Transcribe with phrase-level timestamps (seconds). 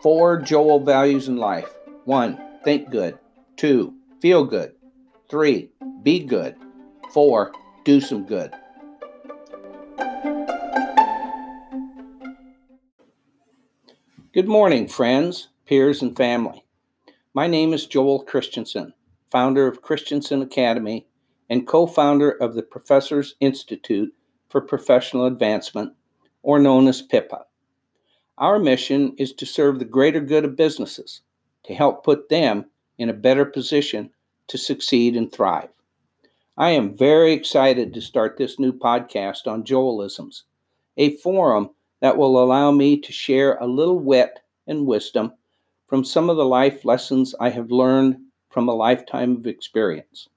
[0.00, 1.74] Four Joel values in life.
[2.04, 3.18] One, think good.
[3.56, 4.74] Two, feel good.
[5.28, 5.70] Three,
[6.04, 6.54] be good.
[7.12, 7.50] Four,
[7.84, 8.52] do some good.
[14.32, 16.64] Good morning, friends, peers, and family.
[17.34, 18.94] My name is Joel Christensen,
[19.32, 21.08] founder of Christensen Academy
[21.50, 24.14] and co founder of the Professors Institute
[24.48, 25.94] for Professional Advancement,
[26.44, 27.47] or known as PIPA.
[28.38, 31.22] Our mission is to serve the greater good of businesses,
[31.64, 32.66] to help put them
[32.96, 34.10] in a better position
[34.46, 35.70] to succeed and thrive.
[36.56, 40.44] I am very excited to start this new podcast on Joelisms,
[40.96, 45.32] a forum that will allow me to share a little wit and wisdom
[45.88, 48.18] from some of the life lessons I have learned
[48.50, 50.28] from a lifetime of experience.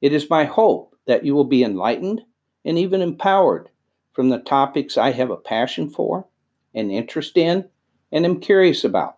[0.00, 2.22] It is my hope that you will be enlightened
[2.64, 3.68] and even empowered
[4.12, 6.28] from the topics I have a passion for,
[6.76, 7.68] an interest in,
[8.12, 9.16] and am curious about.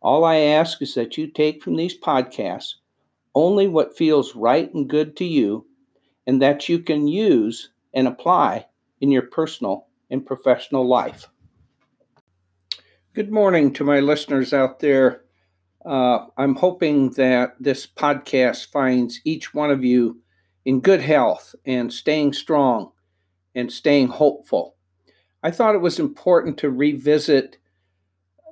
[0.00, 2.74] All I ask is that you take from these podcasts
[3.34, 5.66] only what feels right and good to you,
[6.26, 8.66] and that you can use and apply
[9.00, 11.28] in your personal and professional life.
[13.14, 15.24] Good morning to my listeners out there.
[15.84, 20.20] Uh, I'm hoping that this podcast finds each one of you
[20.64, 22.92] in good health and staying strong
[23.54, 24.76] and staying hopeful.
[25.42, 27.58] I thought it was important to revisit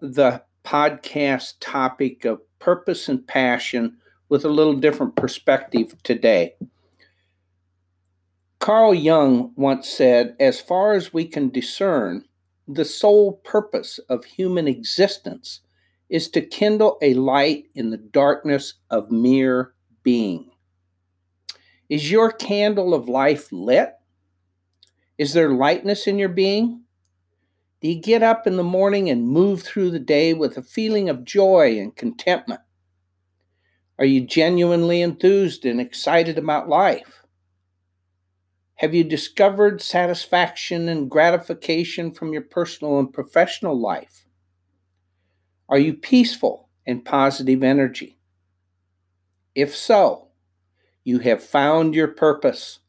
[0.00, 3.96] the podcast topic of purpose and passion
[4.28, 6.54] with a little different perspective today.
[8.60, 12.24] Carl Jung once said, As far as we can discern,
[12.66, 15.60] the sole purpose of human existence
[16.08, 20.50] is to kindle a light in the darkness of mere being.
[21.88, 23.95] Is your candle of life lit?
[25.18, 26.82] Is there lightness in your being?
[27.80, 31.08] Do you get up in the morning and move through the day with a feeling
[31.08, 32.60] of joy and contentment?
[33.98, 37.22] Are you genuinely enthused and excited about life?
[38.76, 44.26] Have you discovered satisfaction and gratification from your personal and professional life?
[45.68, 48.18] Are you peaceful and positive energy?
[49.54, 50.28] If so,
[51.04, 52.80] you have found your purpose.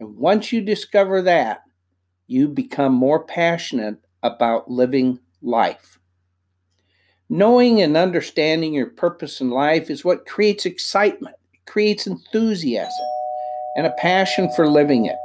[0.00, 1.62] And once you discover that,
[2.26, 5.98] you become more passionate about living life.
[7.28, 13.06] Knowing and understanding your purpose in life is what creates excitement, it creates enthusiasm
[13.76, 15.16] and a passion for living it.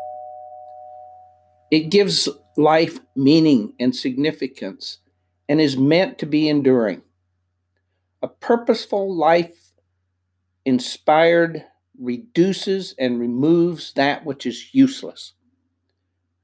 [1.71, 4.99] It gives life meaning and significance
[5.47, 7.01] and is meant to be enduring.
[8.21, 9.73] A purposeful life
[10.65, 11.65] inspired
[11.99, 15.33] reduces and removes that which is useless.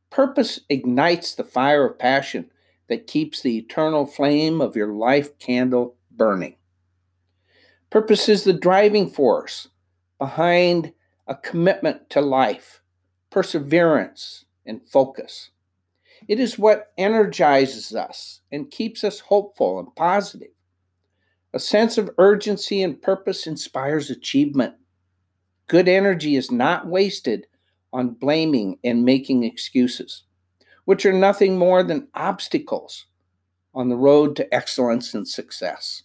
[0.10, 2.52] Purpose ignites the fire of passion
[2.90, 6.58] that keeps the eternal flame of your life candle burning.
[7.90, 9.70] Purpose is the driving force
[10.18, 10.94] behind
[11.28, 12.82] a commitment to life,
[13.30, 15.52] perseverance, and focus.
[16.28, 20.52] It is what energizes us and keeps us hopeful and positive.
[21.54, 24.76] A sense of urgency and purpose inspires achievement.
[25.72, 27.48] Good energy is not wasted
[27.94, 30.24] on blaming and making excuses,
[30.84, 33.06] which are nothing more than obstacles
[33.74, 36.04] on the road to excellence and success.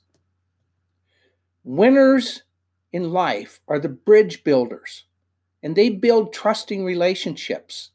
[1.65, 2.44] Winners
[2.93, 5.06] in life are the bridge builders,
[5.65, 7.91] and they build trusting relationships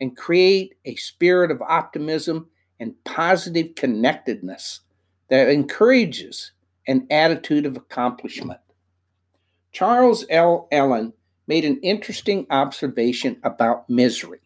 [0.00, 2.46] and create a spirit of optimism
[2.78, 4.82] and positive connectedness
[5.30, 6.52] that encourages
[6.86, 8.60] an attitude of accomplishment.
[9.78, 10.66] Charles L.
[10.72, 11.12] Allen
[11.46, 14.40] made an interesting observation about misery.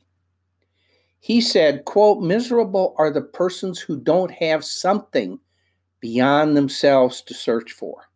[1.21, 5.41] He said, quote, miserable are the persons who don't have something
[6.01, 8.11] beyond themselves to search for.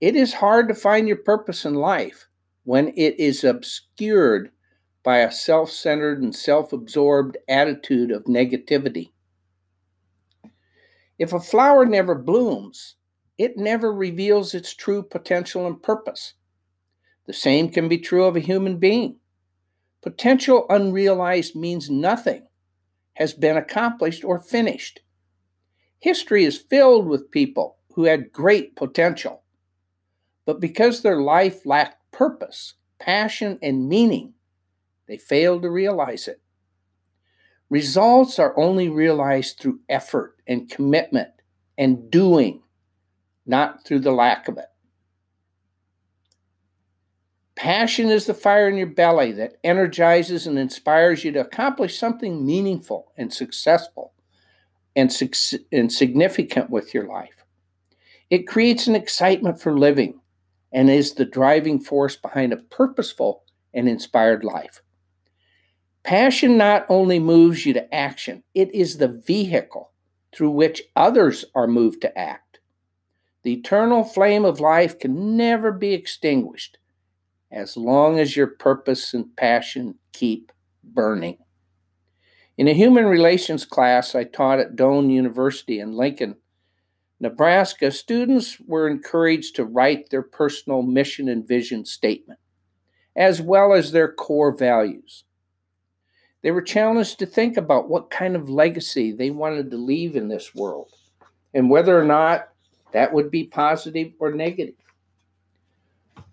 [0.00, 2.26] It is hard to find your purpose in life
[2.64, 4.50] when it is obscured
[5.04, 9.12] by a self centered and self absorbed attitude of negativity.
[11.16, 12.96] If a flower never blooms,
[13.38, 16.34] it never reveals its true potential and purpose.
[17.26, 19.16] The same can be true of a human being.
[20.02, 22.48] Potential unrealized means nothing
[23.14, 25.00] has been accomplished or finished.
[25.98, 29.42] History is filled with people who had great potential,
[30.44, 34.34] but because their life lacked purpose, passion, and meaning,
[35.06, 36.40] they failed to realize it.
[37.70, 41.30] Results are only realized through effort and commitment
[41.76, 42.62] and doing,
[43.48, 44.66] not through the lack of it.
[47.56, 52.46] Passion is the fire in your belly that energizes and inspires you to accomplish something
[52.46, 54.12] meaningful and successful
[54.94, 55.12] and,
[55.72, 57.44] and significant with your life.
[58.30, 60.20] It creates an excitement for living
[60.72, 63.42] and is the driving force behind a purposeful
[63.74, 64.82] and inspired life.
[66.02, 69.92] Passion not only moves you to action, it is the vehicle
[70.32, 72.47] through which others are moved to act.
[73.48, 76.76] The eternal flame of life can never be extinguished
[77.50, 80.52] as long as your purpose and passion keep
[80.84, 81.38] burning.
[82.58, 86.36] In a human relations class I taught at Doane University in Lincoln,
[87.20, 92.40] Nebraska, students were encouraged to write their personal mission and vision statement,
[93.16, 95.24] as well as their core values.
[96.42, 100.28] They were challenged to think about what kind of legacy they wanted to leave in
[100.28, 100.92] this world
[101.54, 102.50] and whether or not
[102.92, 104.74] that would be positive or negative.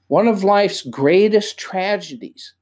[0.08, 2.54] One of life's greatest tragedies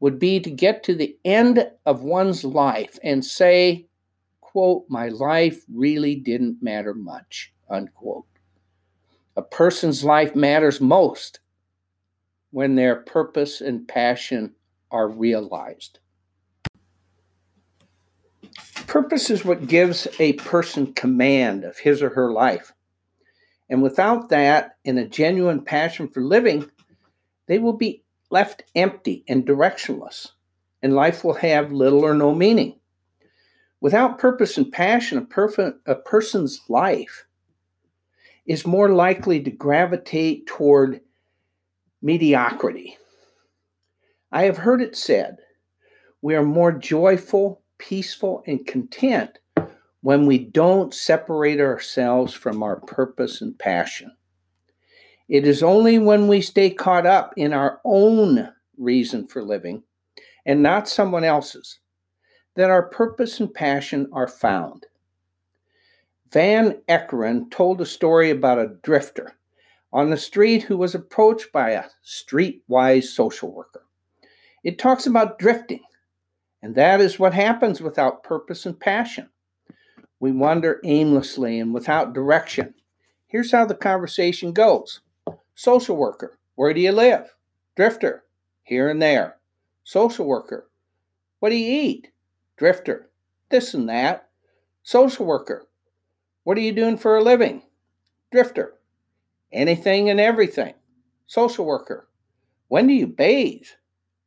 [0.00, 3.86] would be to get to the end of one's life and say,
[4.40, 8.24] quote, my life really didn't matter much, unquote.
[9.36, 11.40] A person's life matters most
[12.50, 14.54] when their purpose and passion
[14.90, 15.98] are realized.
[18.86, 22.72] Purpose is what gives a person command of his or her life.
[23.70, 26.70] And without that and a genuine passion for living,
[27.46, 30.28] they will be left empty and directionless,
[30.82, 32.78] and life will have little or no meaning.
[33.80, 37.26] Without purpose and passion, a, perf- a person's life
[38.46, 41.00] is more likely to gravitate toward
[42.02, 42.96] mediocrity.
[44.32, 45.38] I have heard it said,
[46.20, 49.38] we are more joyful peaceful and content
[50.00, 54.10] when we don't separate ourselves from our purpose and passion.
[55.28, 59.82] It is only when we stay caught up in our own reason for living
[60.46, 61.80] and not someone else's
[62.54, 64.86] that our purpose and passion are found.
[66.32, 69.32] Van Ekeren told a story about a drifter
[69.92, 73.84] on the street who was approached by a streetwise social worker.
[74.64, 75.80] It talks about drifting
[76.62, 79.28] and that is what happens without purpose and passion.
[80.20, 82.74] We wander aimlessly and without direction.
[83.26, 85.00] Here's how the conversation goes
[85.54, 87.34] Social worker, where do you live?
[87.76, 88.24] Drifter,
[88.62, 89.36] here and there.
[89.84, 90.68] Social worker,
[91.38, 92.08] what do you eat?
[92.56, 93.08] Drifter,
[93.50, 94.28] this and that.
[94.82, 95.66] Social worker,
[96.44, 97.62] what are you doing for a living?
[98.32, 98.74] Drifter,
[99.52, 100.74] anything and everything.
[101.26, 102.08] Social worker,
[102.68, 103.66] when do you bathe?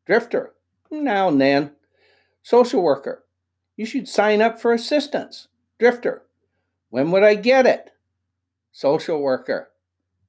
[0.06, 0.54] Drifter,
[0.90, 1.72] now and then.
[2.44, 3.24] Social worker.
[3.76, 5.48] You should sign up for assistance.
[5.82, 6.22] Drifter.
[6.92, 7.90] When would I get it?
[8.72, 9.70] Social worker.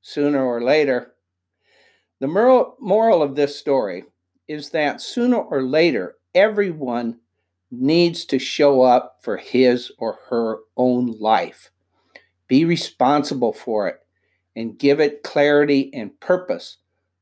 [0.01, 1.13] Sooner or later.
[2.21, 4.05] The moral of this story
[4.49, 7.19] is that sooner or later, everyone
[7.71, 11.71] needs to show up for his or her own life.
[12.49, 14.01] Be responsible for it
[14.57, 16.79] and give it clarity and purpose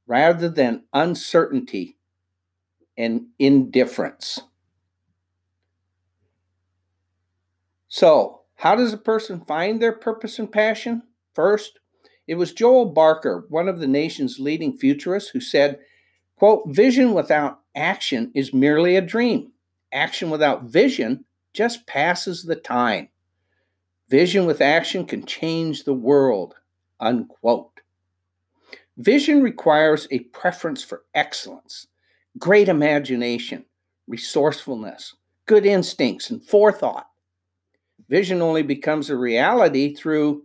[0.07, 1.97] rather than uncertainty
[2.97, 4.39] and indifference.
[7.91, 11.03] So, how does a person find their purpose and passion?
[11.35, 11.81] First,
[12.29, 15.81] it was Joel Barker, one of the nation's leading futurists, who said,
[16.37, 19.51] quote, vision without action is merely a dream.
[19.93, 23.09] Action without vision just passes the time.
[24.09, 26.55] Vision with action can change the world,
[27.01, 27.81] unquote.
[28.97, 31.89] Vision requires a preference for excellence,
[32.39, 33.65] great imagination,
[34.07, 37.10] resourcefulness, good instincts, and forethought.
[38.11, 40.43] Vision only becomes a reality through,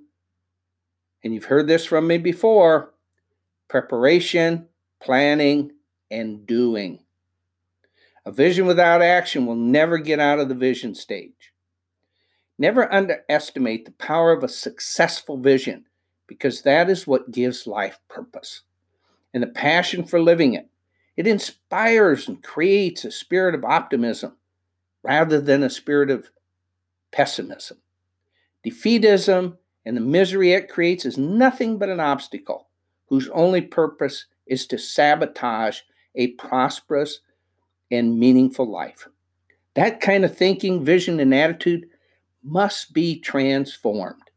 [1.23, 2.93] and you've heard this from me before,
[3.67, 4.67] preparation,
[5.01, 5.71] planning,
[6.11, 6.99] and doing.
[8.23, 11.53] A vision without action will never get out of the vision stage.
[12.59, 15.85] Never underestimate the power of a successful vision
[16.27, 18.61] because that is what gives life purpose
[19.33, 20.69] and the passion for living it.
[21.17, 24.37] It inspires and creates a spirit of optimism
[25.03, 26.29] rather than a spirit of
[27.15, 27.77] pessimism.
[28.65, 32.67] Defeatism and the misery it creates is nothing but an obstacle
[33.07, 35.81] whose only purpose is to sabotage
[36.15, 37.21] a prosperous
[37.89, 39.07] and meaningful life.
[39.75, 41.87] That kind of thinking, vision, and attitude
[42.43, 44.31] must be transformed,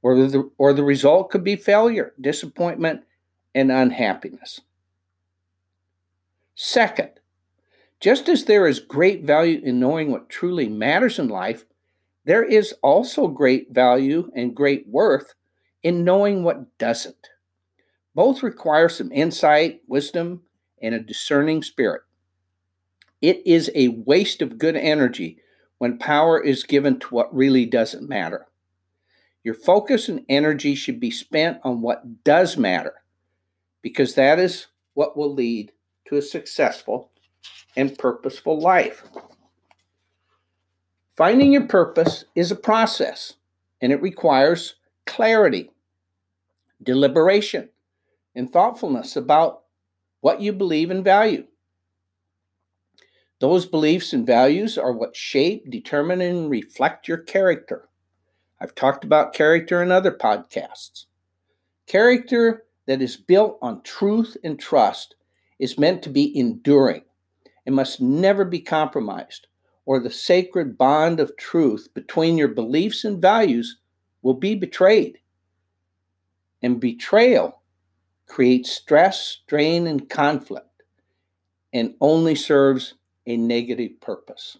[0.00, 3.02] or the, or the result could be failure, disappointment,
[3.54, 4.60] and unhappiness.
[6.54, 7.10] Second,
[8.00, 11.64] just as there is great value in knowing what truly matters in life,
[12.24, 15.34] there is also great value and great worth
[15.82, 17.28] in knowing what doesn't.
[18.14, 20.42] Both require some insight, wisdom,
[20.80, 22.02] and a discerning spirit.
[23.20, 25.38] It is a waste of good energy
[25.78, 28.46] when power is given to what really doesn't matter.
[29.42, 32.94] Your focus and energy should be spent on what does matter
[33.80, 35.72] because that is what will lead
[36.06, 37.10] to a successful
[37.76, 39.02] and purposeful life.
[41.22, 43.34] Finding your purpose is a process
[43.80, 44.74] and it requires
[45.06, 45.70] clarity,
[46.82, 47.68] deliberation,
[48.34, 49.62] and thoughtfulness about
[50.20, 51.46] what you believe and value.
[53.38, 57.88] Those beliefs and values are what shape, determine, and reflect your character.
[58.60, 61.04] I've talked about character in other podcasts.
[61.86, 65.14] Character that is built on truth and trust
[65.60, 67.04] is meant to be enduring
[67.64, 69.46] and must never be compromised,
[69.84, 73.78] or the sacred bond of truth between your beliefs and values
[74.22, 75.18] will be betrayed.
[76.62, 77.62] And betrayal
[78.26, 80.82] creates stress, strain, and conflict,
[81.72, 82.94] and only serves
[83.26, 84.58] a negative purpose.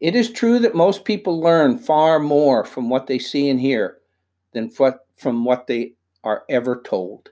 [0.00, 3.98] It is true that most people learn far more from what they see and hear
[4.52, 7.30] than from what they are ever told.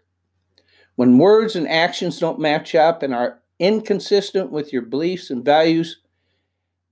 [0.97, 6.01] When words and actions don't match up and are inconsistent with your beliefs and values,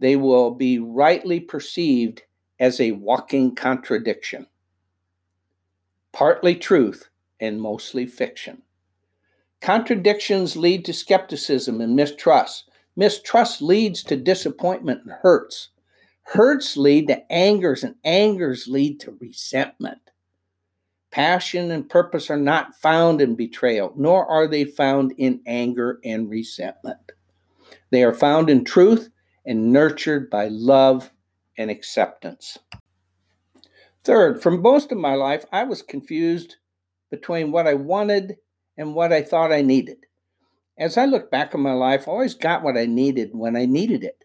[0.01, 2.23] they will be rightly perceived
[2.59, 4.47] as a walking contradiction.
[6.13, 7.09] Partly truth
[7.41, 8.63] and mostly fiction.
[9.61, 12.71] Contradictions lead to skepticism and mistrust.
[12.97, 15.71] Mistrust leads to disappointment and hurts.
[16.23, 20.01] Hurts lead to angers, and angers lead to resentment.
[21.11, 26.29] Passion and purpose are not found in betrayal, nor are they found in anger and
[26.29, 27.13] resentment.
[27.91, 29.09] They are found in truth
[29.49, 31.11] and nurtured by love
[31.57, 32.59] and acceptance.
[34.05, 36.57] Third, for most of my life, I was confused
[37.11, 38.37] between what I wanted
[38.77, 40.05] and what I thought I needed.
[40.79, 43.65] As I look back on my life, I always got what I needed when I
[43.65, 44.23] needed it.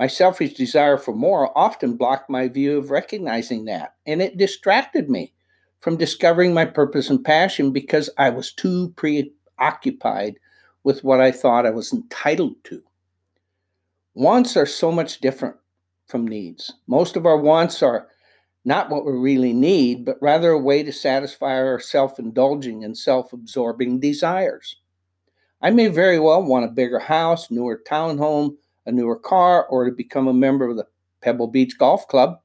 [0.00, 5.08] My selfish desire for more often blocked my view of recognizing that, and it distracted
[5.08, 5.32] me
[5.78, 10.40] from discovering my purpose and passion because I was too preoccupied
[10.82, 12.82] with what I thought I was entitled to.
[14.14, 15.56] Wants are so much different
[16.06, 16.72] from needs.
[16.86, 18.08] Most of our wants are
[18.64, 22.96] not what we really need, but rather a way to satisfy our self indulging and
[22.96, 24.76] self absorbing desires.
[25.62, 29.92] I may very well want a bigger house, newer townhome, a newer car, or to
[29.92, 30.86] become a member of the
[31.20, 32.40] Pebble Beach Golf Club.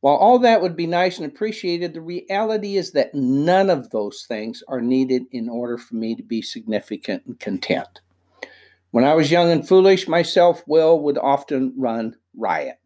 [0.00, 4.24] While all that would be nice and appreciated, the reality is that none of those
[4.28, 8.00] things are needed in order for me to be significant and content.
[8.90, 12.78] When I was young and foolish, my self will would often run riot.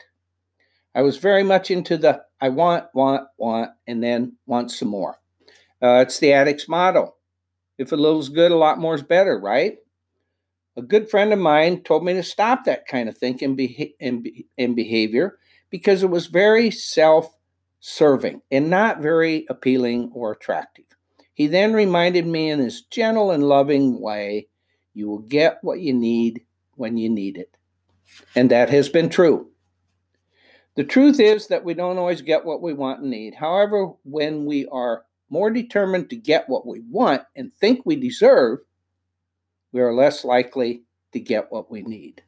[0.95, 5.21] I was very much into the I want, want, want, and then want some more.
[5.81, 7.17] Uh, it's the addict's model.
[7.79, 9.77] If a little's good, a lot more is better, right?
[10.77, 13.57] A good friend of mine told me to stop that kind of thinking
[14.01, 15.39] and, behavior
[15.71, 17.37] because it was very self
[17.79, 20.85] serving and not very appealing or attractive.
[21.35, 24.49] He then reminded me in his gentle and loving way
[24.95, 26.43] you will get what you need
[26.77, 27.57] when you need it.
[28.35, 29.49] And that has been true.
[30.75, 33.35] The truth is that we don't always get what we want and need.
[33.35, 38.61] However, when we are more determined to get what we want and think we deserve,
[39.73, 40.83] we are less likely
[41.13, 42.23] to get what we need.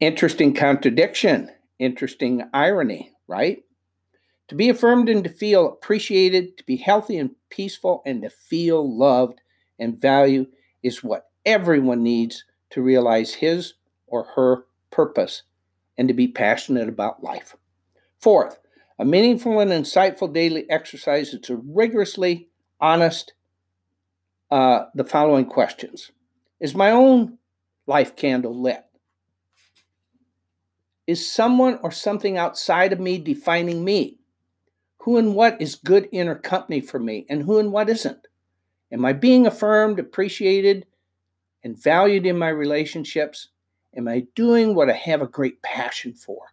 [0.00, 1.50] Interesting contradiction
[1.82, 3.64] interesting irony, right?
[4.48, 8.96] To be affirmed and to feel appreciated, to be healthy and peaceful, and to feel
[8.96, 9.40] loved
[9.78, 10.46] and valued
[10.82, 13.74] is what everyone needs to realize his
[14.06, 15.42] or her purpose
[15.96, 17.56] and to be passionate about life.
[18.18, 18.58] Fourth,
[18.98, 22.48] a meaningful and insightful daily exercise is to rigorously
[22.80, 23.32] honest
[24.50, 26.12] uh, the following questions
[26.60, 27.38] Is my own
[27.86, 28.84] life candle lit?
[31.06, 34.18] Is someone or something outside of me defining me?
[34.98, 38.28] Who and what is good inner company for me, and who and what isn't?
[38.92, 40.86] Am I being affirmed, appreciated,
[41.64, 43.48] and valued in my relationships?
[43.96, 46.52] Am I doing what I have a great passion for?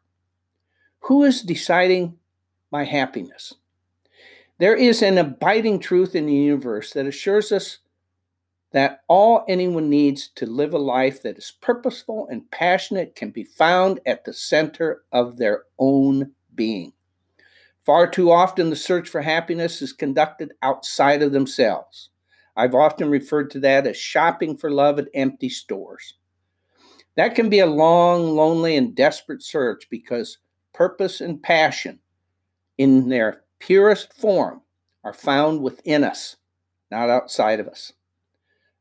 [1.01, 2.18] Who is deciding
[2.72, 3.56] my happiness?
[4.58, 7.80] There is an abiding truth in the universe that assures us
[8.72, 13.44] that all anyone needs to live a life that is purposeful and passionate can be
[13.44, 16.94] found at the center of their own being.
[17.86, 22.10] Far too often, the search for happiness is conducted outside of themselves.
[22.56, 26.15] I've often referred to that as shopping for love at empty stores.
[27.15, 30.38] That can be a long, lonely, and desperate search because
[30.74, 32.00] purpose and passion,
[32.77, 34.62] in their purest form,
[35.03, 36.38] are found within us,
[36.91, 37.94] not outside of us.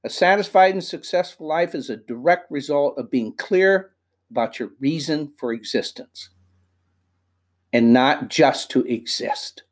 [0.04, 3.92] A satisfied and successful life is a direct result of being clear,
[4.30, 6.30] about your reason for existence
[7.72, 9.62] and not just to exist.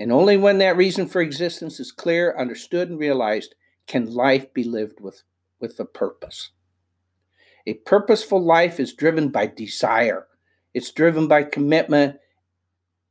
[0.00, 3.54] And only when that reason for existence is clear, understood, and realized
[3.86, 5.24] can life be lived with,
[5.60, 6.52] with a purpose.
[7.66, 10.26] A purposeful life is driven by desire,
[10.72, 12.16] it's driven by commitment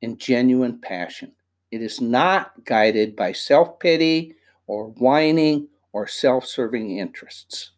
[0.01, 1.33] and genuine passion.
[1.69, 4.33] It is not guided by self pity
[4.65, 7.69] or whining or self serving interests.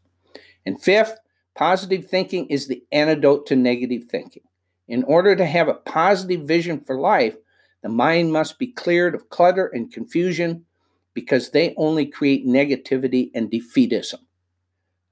[0.66, 1.20] And fifth,
[1.54, 4.44] positive thinking is the antidote to negative thinking.
[4.88, 7.36] In order to have a positive vision for life,
[7.82, 10.66] the mind must be cleared of clutter and confusion
[11.14, 14.20] because they only create negativity and defeatism.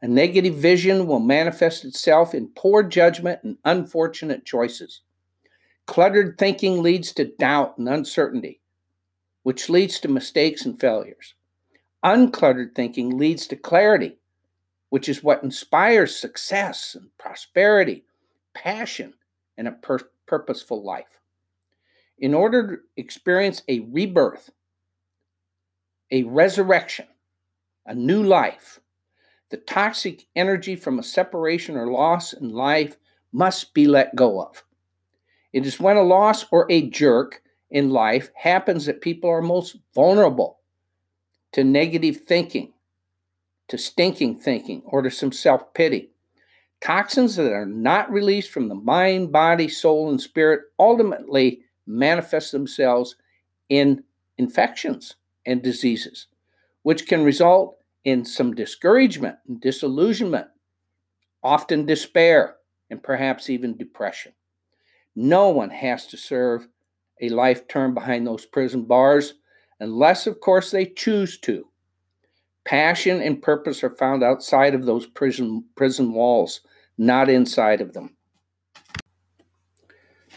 [0.01, 5.01] A negative vision will manifest itself in poor judgment and unfortunate choices.
[5.87, 8.61] Cluttered thinking leads to doubt and uncertainty,
[9.43, 11.33] which leads to mistakes and failures.
[12.05, 14.19] Uncluttered thinking leads to clarity,
[14.89, 18.05] which is what inspires success and prosperity,
[18.53, 19.15] passion,
[19.57, 21.18] and a pur- purposeful life.
[22.19, 24.49] In order to experience a rebirth,
[26.11, 27.07] a resurrection,
[27.85, 28.79] a new life,
[29.49, 32.97] the toxic energy from a separation or loss in life
[33.31, 34.63] must be let go of.
[35.53, 39.77] It is when a loss or a jerk in life happens that people are most
[39.95, 40.59] vulnerable
[41.53, 42.73] to negative thinking,
[43.67, 46.11] to stinking thinking, or to some self pity.
[46.81, 53.15] Toxins that are not released from the mind, body, soul, and spirit ultimately manifest themselves
[53.67, 54.03] in
[54.37, 55.15] infections
[55.45, 56.27] and diseases,
[56.83, 60.47] which can result in some discouragement and disillusionment,
[61.43, 62.55] often despair,
[62.89, 64.33] and perhaps even depression.
[65.15, 66.67] No one has to serve
[67.21, 69.33] a life term behind those prison bars,
[69.79, 71.67] unless, of course, they choose to.
[72.65, 76.61] Passion and purpose are found outside of those prison, prison walls,
[76.97, 78.15] not inside of them.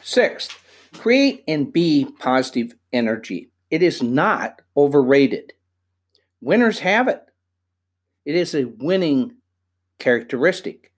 [0.02, 0.61] Sixth,
[0.92, 3.50] create and be positive energy.
[3.70, 5.52] It is not overrated.
[6.40, 7.22] Winners have it.
[8.24, 9.36] It is a winning
[9.98, 10.92] characteristic.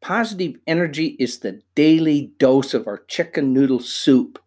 [0.00, 4.38] Positive energy is the daily dose of our chicken noodle soup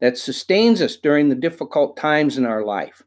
[0.00, 3.02] that sustains us during the difficult times in our life.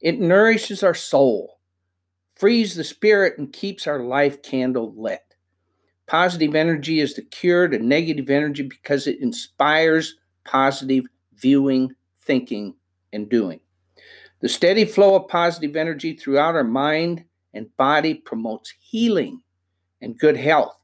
[0.00, 1.58] It nourishes our soul,
[2.34, 5.20] frees the spirit, and keeps our life candle lit.
[6.06, 10.16] Positive energy is the cure to negative energy because it inspires
[10.50, 11.04] positive
[11.36, 12.74] viewing, thinking,
[13.12, 13.60] and doing.
[14.40, 19.42] The steady flow of positive energy throughout our mind and body promotes healing
[20.00, 20.76] and good health,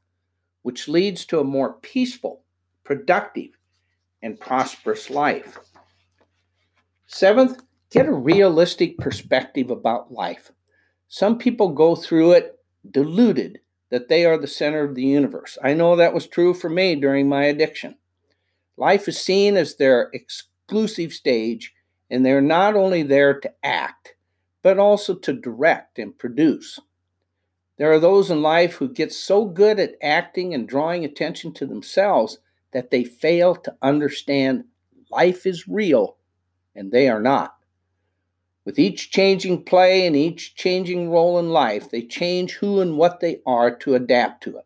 [0.61, 2.43] which leads to a more peaceful,
[2.83, 3.49] productive,
[4.21, 5.57] and prosperous life.
[7.07, 10.51] Seventh, get a realistic perspective about life.
[11.07, 15.57] Some people go through it deluded that they are the center of the universe.
[15.63, 17.95] I know that was true for me during my addiction.
[18.77, 21.73] Life is seen as their exclusive stage,
[22.09, 24.13] and they're not only there to act,
[24.61, 26.79] but also to direct and produce.
[27.77, 31.65] There are those in life who get so good at acting and drawing attention to
[31.65, 32.39] themselves
[32.71, 34.65] that they fail to understand
[35.09, 36.17] life is real
[36.75, 37.55] and they are not.
[38.65, 43.21] With each changing play and each changing role in life, they change who and what
[43.21, 44.65] they are to adapt to it.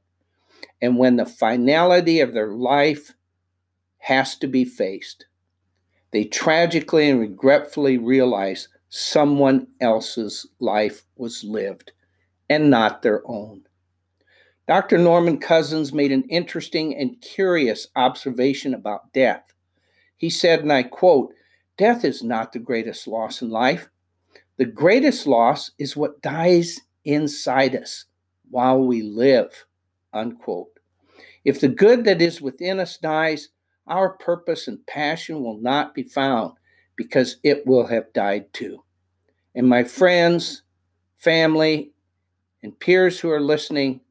[0.81, 3.13] And when the finality of their life
[4.01, 5.25] has to be faced,
[6.11, 11.93] they tragically and regretfully realize someone else's life was lived
[12.49, 13.63] and not their own.
[14.67, 14.97] Dr.
[14.97, 19.53] Norman Cousins made an interesting and curious observation about death.
[20.17, 21.33] He said, and I quote,
[21.77, 23.89] Death is not the greatest loss in life.
[24.57, 28.05] The greatest loss is what dies inside us
[28.49, 29.65] while we live.
[30.13, 30.79] Unquote.
[31.43, 33.49] If the good that is within us dies,
[33.87, 36.53] our purpose and passion will not be found
[36.95, 38.83] because it will have died too.
[39.55, 40.63] And my friends,
[41.17, 41.91] family,
[42.63, 44.01] and peers who are listening,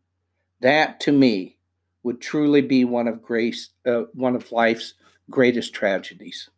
[0.61, 1.59] that to me
[2.02, 4.94] would truly be one of grace, uh, one of life's
[5.30, 6.48] greatest tragedies.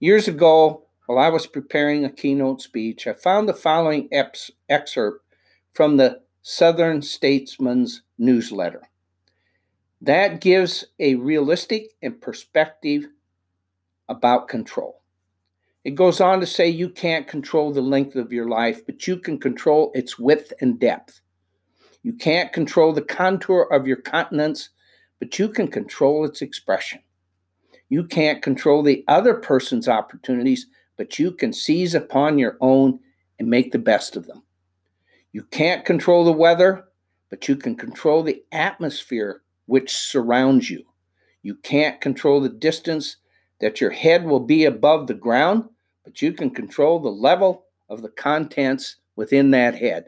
[0.00, 5.24] Years ago, while I was preparing a keynote speech, I found the following eps- excerpt
[5.72, 8.82] from the Southern Statesman's newsletter.
[10.04, 13.06] That gives a realistic and perspective
[14.06, 15.00] about control.
[15.82, 19.16] It goes on to say you can't control the length of your life, but you
[19.16, 21.22] can control its width and depth.
[22.02, 24.68] You can't control the contour of your countenance,
[25.20, 27.00] but you can control its expression.
[27.88, 30.66] You can't control the other person's opportunities,
[30.98, 33.00] but you can seize upon your own
[33.38, 34.42] and make the best of them.
[35.32, 36.88] You can't control the weather,
[37.30, 40.84] but you can control the atmosphere which surrounds you.
[41.42, 43.16] You can't control the distance
[43.60, 45.68] that your head will be above the ground,
[46.04, 50.06] but you can control the level of the contents within that head.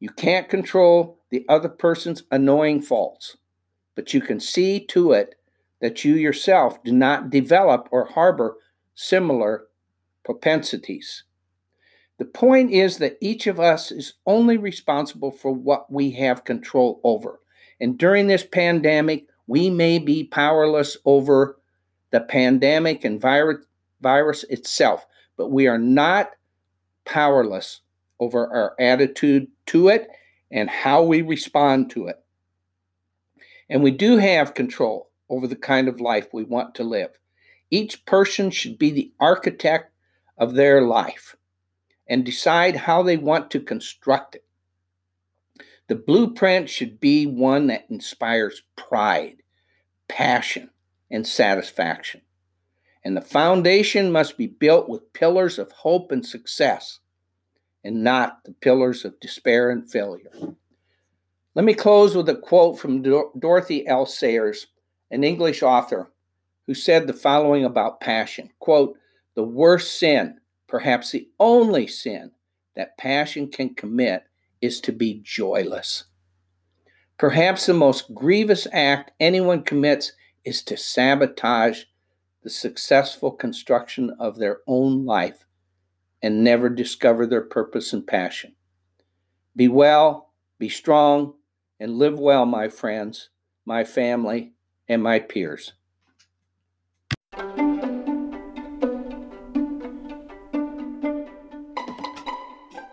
[0.00, 3.36] You can't control the other person's annoying faults,
[3.94, 5.36] but you can see to it
[5.80, 8.56] that you yourself do not develop or harbor
[8.94, 9.66] similar
[10.24, 11.24] propensities.
[12.18, 17.00] The point is that each of us is only responsible for what we have control
[17.04, 17.40] over.
[17.80, 21.58] And during this pandemic, we may be powerless over
[22.10, 23.64] the pandemic and virus,
[24.00, 26.30] virus itself, but we are not
[27.04, 27.80] powerless
[28.18, 30.08] over our attitude to it
[30.50, 32.22] and how we respond to it.
[33.68, 37.10] And we do have control over the kind of life we want to live.
[37.70, 39.92] Each person should be the architect
[40.38, 41.36] of their life
[42.08, 44.44] and decide how they want to construct it.
[45.88, 49.42] The blueprint should be one that inspires pride,
[50.08, 50.70] passion,
[51.10, 52.22] and satisfaction.
[53.04, 56.98] And the foundation must be built with pillars of hope and success
[57.84, 60.32] and not the pillars of despair and failure.
[61.54, 64.06] Let me close with a quote from Dorothy L.
[64.06, 64.66] Sayers,
[65.10, 66.10] an English author,
[66.66, 68.98] who said the following about passion quote,
[69.36, 72.32] The worst sin, perhaps the only sin
[72.74, 74.25] that passion can commit,
[74.60, 76.04] is to be joyless.
[77.18, 80.12] Perhaps the most grievous act anyone commits
[80.44, 81.84] is to sabotage
[82.42, 85.46] the successful construction of their own life
[86.22, 88.54] and never discover their purpose and passion.
[89.54, 91.34] Be well, be strong,
[91.80, 93.30] and live well, my friends,
[93.64, 94.52] my family,
[94.88, 95.72] and my peers.